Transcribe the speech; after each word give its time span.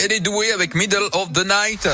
elle 0.00 0.12
est 0.12 0.20
douée 0.20 0.52
avec 0.52 0.74
Middle 0.74 1.08
of 1.12 1.32
the 1.32 1.44
Night. 1.44 1.88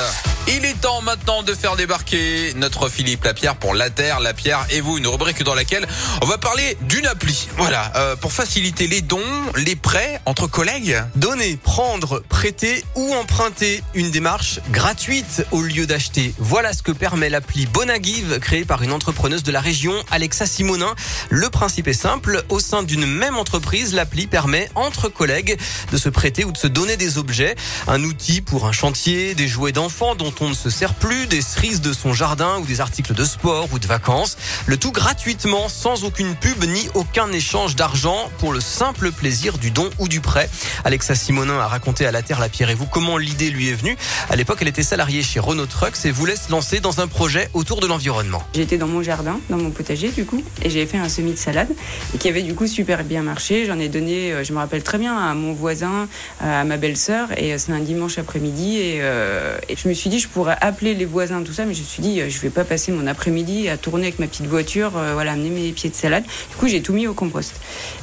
Il 0.52 0.64
est 0.64 0.80
temps 0.80 1.00
maintenant 1.02 1.44
de 1.44 1.54
faire 1.54 1.76
débarquer 1.76 2.54
notre 2.56 2.88
Philippe 2.88 3.22
Lapierre 3.22 3.54
pour 3.54 3.72
La 3.72 3.88
Terre, 3.88 4.18
La 4.18 4.34
Pierre 4.34 4.66
et 4.70 4.80
vous, 4.80 4.98
une 4.98 5.06
rubrique 5.06 5.44
dans 5.44 5.54
laquelle 5.54 5.86
on 6.22 6.26
va 6.26 6.38
parler 6.38 6.76
d'une 6.82 7.06
appli. 7.06 7.48
Voilà, 7.56 7.92
euh, 7.94 8.16
pour 8.16 8.32
faciliter 8.32 8.88
les 8.88 9.00
dons, 9.00 9.20
les 9.54 9.76
prêts 9.76 10.20
entre 10.26 10.48
collègues. 10.48 11.00
Donner, 11.14 11.56
prendre, 11.56 12.20
prêter 12.28 12.84
ou 12.96 13.14
emprunter 13.14 13.84
une 13.94 14.10
démarche 14.10 14.58
gratuite 14.72 15.46
au 15.52 15.62
lieu 15.62 15.86
d'acheter. 15.86 16.34
Voilà 16.38 16.72
ce 16.72 16.82
que 16.82 16.90
permet 16.90 17.30
l'appli 17.30 17.66
Bonagive 17.66 18.40
créée 18.40 18.64
par 18.64 18.82
une 18.82 18.92
entrepreneuse 18.92 19.44
de 19.44 19.52
la 19.52 19.60
région, 19.60 19.94
Alexa 20.10 20.46
Simonin. 20.46 20.96
Le 21.28 21.48
principe 21.48 21.86
est 21.86 21.92
simple, 21.92 22.42
au 22.48 22.58
sein 22.58 22.82
d'une 22.82 23.06
même 23.06 23.36
entreprise, 23.36 23.94
l'appli 23.94 24.26
permet 24.26 24.68
entre 24.74 25.08
collègues 25.08 25.56
de 25.92 25.96
se 25.96 26.08
prêter 26.08 26.44
ou 26.44 26.50
de 26.50 26.58
se 26.58 26.66
donner 26.66 26.96
des 26.96 27.18
objets, 27.18 27.54
un 27.86 28.02
outil 28.02 28.40
pour 28.40 28.66
un 28.66 28.72
chantier, 28.72 29.36
des 29.36 29.46
jouets 29.46 29.70
d'enfants 29.70 30.16
dont 30.16 30.39
on 30.40 30.48
ne 30.48 30.54
se 30.54 30.70
sert 30.70 30.94
plus, 30.94 31.26
des 31.26 31.42
cerises 31.42 31.80
de 31.80 31.92
son 31.92 32.12
jardin 32.12 32.58
ou 32.58 32.66
des 32.66 32.80
articles 32.80 33.14
de 33.14 33.24
sport 33.24 33.68
ou 33.72 33.78
de 33.78 33.86
vacances. 33.86 34.36
Le 34.66 34.76
tout 34.76 34.92
gratuitement, 34.92 35.68
sans 35.68 36.04
aucune 36.04 36.34
pub 36.34 36.64
ni 36.64 36.88
aucun 36.94 37.30
échange 37.32 37.76
d'argent 37.76 38.30
pour 38.38 38.52
le 38.52 38.60
simple 38.60 39.12
plaisir 39.12 39.58
du 39.58 39.70
don 39.70 39.90
ou 39.98 40.08
du 40.08 40.20
prêt. 40.20 40.48
Alexa 40.84 41.14
Simonin 41.14 41.58
a 41.58 41.66
raconté 41.66 42.06
à 42.06 42.12
la 42.12 42.22
Terre, 42.22 42.40
la 42.40 42.48
Pierre 42.48 42.70
et 42.70 42.74
vous 42.74 42.86
comment 42.86 43.18
l'idée 43.18 43.50
lui 43.50 43.68
est 43.68 43.74
venue. 43.74 43.96
À 44.28 44.36
l'époque, 44.36 44.58
elle 44.60 44.68
était 44.68 44.82
salariée 44.82 45.22
chez 45.22 45.40
Renault 45.40 45.66
Trucks 45.66 46.04
et 46.04 46.10
voulait 46.10 46.36
se 46.36 46.50
lancer 46.50 46.80
dans 46.80 47.00
un 47.00 47.06
projet 47.06 47.50
autour 47.54 47.80
de 47.80 47.86
l'environnement. 47.86 48.42
J'étais 48.54 48.78
dans 48.78 48.86
mon 48.86 49.02
jardin, 49.02 49.38
dans 49.50 49.58
mon 49.58 49.70
potager 49.70 50.10
du 50.10 50.24
coup, 50.24 50.42
et 50.62 50.70
j'avais 50.70 50.86
fait 50.86 50.98
un 50.98 51.08
semis 51.08 51.32
de 51.32 51.38
salade 51.38 51.68
qui 52.18 52.28
avait 52.28 52.42
du 52.42 52.54
coup 52.54 52.66
super 52.66 53.04
bien 53.04 53.22
marché. 53.22 53.66
J'en 53.66 53.78
ai 53.78 53.88
donné, 53.88 54.32
euh, 54.32 54.44
je 54.44 54.52
me 54.52 54.58
rappelle 54.58 54.82
très 54.82 54.98
bien, 54.98 55.16
à 55.16 55.34
mon 55.34 55.52
voisin, 55.52 56.08
à 56.40 56.64
ma 56.64 56.76
belle-sœur 56.76 57.28
et 57.36 57.52
euh, 57.52 57.58
c'est 57.58 57.72
un 57.72 57.80
dimanche 57.80 58.18
après-midi 58.18 58.78
et, 58.78 58.98
euh, 59.00 59.58
et 59.68 59.76
je 59.76 59.88
me 59.88 59.94
suis 59.94 60.10
dit 60.10 60.18
je 60.18 60.28
pourrais 60.32 60.56
appeler 60.60 60.94
les 60.94 61.04
voisins 61.04 61.42
tout 61.42 61.52
ça, 61.52 61.64
mais 61.64 61.74
je 61.74 61.80
me 61.80 61.86
suis 61.86 62.02
dit 62.02 62.20
je 62.28 62.40
vais 62.40 62.50
pas 62.50 62.64
passer 62.64 62.92
mon 62.92 63.06
après-midi 63.06 63.68
à 63.68 63.76
tourner 63.76 64.04
avec 64.08 64.18
ma 64.18 64.26
petite 64.26 64.46
voiture, 64.46 64.90
voilà, 64.90 65.32
amener 65.32 65.50
mes 65.50 65.72
pieds 65.72 65.90
de 65.90 65.94
salade. 65.94 66.24
Du 66.50 66.56
coup 66.56 66.68
j'ai 66.68 66.82
tout 66.82 66.92
mis 66.92 67.06
au 67.06 67.14
compost. 67.14 67.54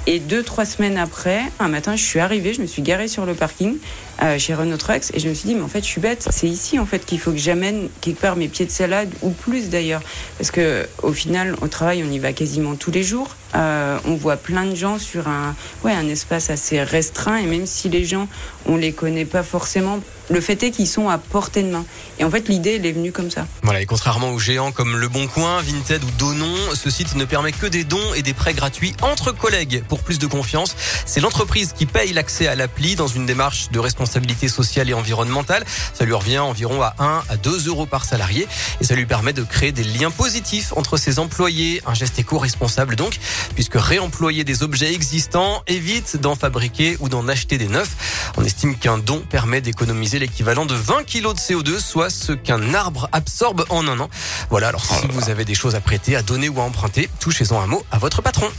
Et 0.06 0.20
deux 0.20 0.44
trois 0.44 0.66
semaines 0.66 0.98
après, 0.98 1.42
un 1.60 1.68
matin 1.68 1.96
je 1.96 2.04
suis 2.04 2.20
arrivée, 2.20 2.54
je 2.54 2.62
me 2.62 2.68
suis 2.68 2.82
garée 2.82 3.08
sur 3.08 3.26
le 3.26 3.34
parking 3.34 3.78
euh, 4.24 4.40
chez 4.40 4.56
Renault 4.56 4.78
Trucks 4.78 5.12
et 5.14 5.20
je 5.20 5.30
me 5.30 5.36
suis 5.36 5.48
dit 5.48 5.54
mais 5.54 5.62
en 5.62 5.68
fait 5.68 5.82
je 5.82 5.90
suis 5.90 6.02
bête 6.02 6.28
c'est 6.32 6.48
ici 6.48 6.80
en 6.80 6.88
fait 6.88 7.06
qu'il 7.06 7.20
faut 7.20 7.32
que 7.32 7.38
j'amène 7.38 7.88
quelque 8.02 8.20
part 8.20 8.36
mes 8.36 8.48
pieds 8.48 8.66
de 8.66 8.72
salade 8.72 9.10
ou 9.22 9.30
plus 9.30 9.70
d'ailleurs 9.70 10.02
parce 10.40 10.50
que 10.50 10.88
au 11.04 11.14
final 11.14 11.56
au 11.62 11.68
travail 11.68 12.04
on 12.04 12.12
y 12.12 12.18
va 12.18 12.34
quasiment 12.34 12.76
tous 12.76 12.90
les 12.90 13.04
jours 13.04 13.36
euh, 13.54 14.00
on 14.06 14.16
voit 14.16 14.38
plein 14.38 14.66
de 14.66 14.74
gens 14.74 14.98
sur 14.98 15.28
un 15.28 15.56
ouais 15.84 15.92
un 15.92 16.08
espace 16.08 16.50
assez 16.50 16.82
restreint 16.82 17.38
et 17.38 17.46
même 17.46 17.68
si 17.68 17.90
les 17.90 18.06
gens 18.06 18.28
on 18.66 18.76
les 18.76 18.92
connaît 18.92 19.26
pas 19.26 19.44
forcément 19.44 20.00
le 20.30 20.42
fait 20.42 20.64
est 20.64 20.72
qu'ils 20.72 20.88
sont 20.88 21.10
à 21.10 21.20
portée 21.20 21.62
de 21.62 21.70
main 21.70 21.86
et 22.20 22.24
en 22.24 22.32
fait 22.32 22.48
l'idée 22.48 22.76
elle 22.76 22.86
est 22.86 22.92
venue 22.92 23.12
comme 23.12 23.30
ça 23.30 23.48
Voilà, 23.64 23.82
et 23.82 23.86
contrairement 23.86 24.32
aux 24.32 24.40
géants 24.40 24.72
comme 24.72 24.98
Le 24.98 25.08
Bon 25.08 25.28
Coin, 25.28 25.62
Vinted 25.62 26.04
ou 26.04 26.12
Donon, 26.18 26.56
ce 26.74 26.90
site 26.90 27.16
ne 27.16 27.26
permet 27.26 27.52
que 27.52 27.66
des 27.66 27.84
dons 27.84 28.14
et 28.16 28.22
des 28.22 28.34
prêts 28.34 28.54
gratuits 28.54 28.94
entre 29.02 29.32
collègues. 29.32 29.84
Pour 29.88 30.02
plus 30.02 30.20
de 30.20 30.28
confiance, 30.28 30.76
c'est 31.06 31.20
l'entreprise 31.20 31.74
qui 31.74 31.86
paye 31.86 32.14
l'accès 32.14 32.48
à 32.48 32.56
l'appli 32.56 32.96
dans 32.96 33.08
une 33.08 33.26
démarche 33.26 33.70
de 33.72 33.80
responsabilité 33.80 34.48
sociale 34.48 34.90
et 34.90 34.94
environnementale. 34.94 35.66
Ça 35.94 36.06
lui 36.06 36.14
revient 36.14 36.40
environ 36.40 36.82
à 36.82 36.96
1 37.00 37.24
à 37.30 37.38
2 37.38 37.68
euros 37.68 37.86
par 37.86 38.06
salarié 38.06 38.48
et 38.82 38.84
ça 38.84 38.96
lui 38.96 39.06
permet 39.06 39.34
de 39.34 39.44
créer 39.44 39.72
des 39.72 39.84
liens 39.84 40.12
positifs 40.12 40.74
entre 40.76 40.98
ses 40.98 41.20
employés. 41.20 41.82
Un 41.86 41.94
geste 41.94 42.20
éco-responsable 42.20 42.96
donc, 42.96 43.18
puisque 43.56 43.76
réemployer 43.76 44.44
des 44.44 44.64
objets 44.64 44.94
existants 44.94 45.64
évite 45.68 46.18
d'en 46.18 46.36
fabriquer 46.36 46.98
ou 47.00 47.10
d'en 47.10 47.28
acheter 47.28 47.58
des 47.58 47.68
neufs. 47.68 48.32
On 48.38 48.44
estime 48.44 48.76
qu'un 48.76 48.98
don 48.98 49.20
permet 49.20 49.62
d'économiser 49.62 50.20
l'équivalent 50.20 50.66
de 50.66 50.76
20 50.76 51.04
kilos 51.04 51.36
de 51.36 51.40
CO2, 51.40 51.80
soit 51.80 52.07
ce 52.10 52.34
qu'un 52.34 52.74
arbre 52.74 53.10
absorbe 53.12 53.66
en 53.70 53.88
un 53.88 54.00
an. 54.00 54.10
Voilà, 54.50 54.70
alors 54.70 54.86
si 54.86 55.08
vous 55.10 55.30
avez 55.30 55.46
des 55.46 55.56
choses 55.56 55.76
à 55.76 55.82
prêter, 55.82 56.16
à 56.16 56.22
donner 56.22 56.50
ou 56.50 56.60
à 56.60 56.64
emprunter, 56.64 57.10
touchez-en 57.20 57.60
un 57.60 57.68
mot 57.68 57.84
à 57.92 57.98
votre 57.98 58.22
patron. 58.22 58.52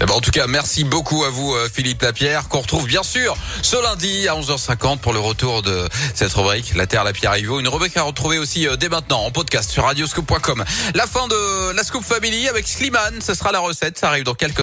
Eh 0.00 0.06
ben, 0.06 0.14
en 0.14 0.20
tout 0.20 0.32
cas, 0.32 0.48
merci 0.48 0.82
beaucoup 0.82 1.22
à 1.24 1.30
vous, 1.30 1.54
euh, 1.54 1.68
Philippe 1.72 2.02
Lapierre, 2.02 2.48
qu'on 2.48 2.60
retrouve 2.60 2.86
bien 2.86 3.04
sûr 3.04 3.36
ce 3.62 3.80
lundi 3.80 4.26
à 4.26 4.34
11h50 4.34 4.98
pour 4.98 5.12
le 5.12 5.20
retour 5.20 5.62
de 5.62 5.88
cette 6.14 6.32
rubrique, 6.32 6.74
La 6.74 6.88
Terre, 6.88 7.04
la 7.04 7.12
Pierre 7.12 7.36
Ivo. 7.36 7.60
Une 7.60 7.68
rubrique 7.68 7.96
à 7.96 8.02
retrouver 8.02 8.38
aussi 8.38 8.66
euh, 8.66 8.74
dès 8.74 8.88
maintenant 8.88 9.20
en 9.20 9.30
podcast 9.30 9.70
sur 9.70 9.84
radioscope.com. 9.84 10.64
La 10.94 11.06
fin 11.06 11.28
de 11.28 11.72
la 11.76 11.84
Scoop 11.84 12.02
Family 12.02 12.48
avec 12.48 12.66
Slimane, 12.66 13.20
ce 13.20 13.34
sera 13.34 13.52
la 13.52 13.60
recette, 13.60 13.96
ça 13.96 14.08
arrive 14.08 14.24
dans 14.24 14.34
quelques 14.34 14.52